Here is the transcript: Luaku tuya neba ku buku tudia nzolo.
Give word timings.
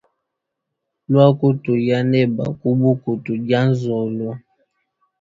Luaku 1.11 1.45
tuya 1.63 1.99
neba 2.11 2.43
ku 2.59 2.67
buku 2.79 3.09
tudia 3.23 3.59
nzolo. 3.69 4.29